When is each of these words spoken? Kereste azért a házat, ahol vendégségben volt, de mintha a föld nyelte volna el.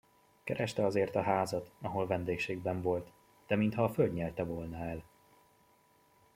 Kereste 0.43 0.85
azért 0.85 1.15
a 1.15 1.21
házat, 1.21 1.71
ahol 1.81 2.07
vendégségben 2.07 2.81
volt, 2.81 3.11
de 3.47 3.55
mintha 3.55 3.83
a 3.83 3.89
föld 3.89 4.13
nyelte 4.13 4.43
volna 4.43 4.77
el. 4.77 5.03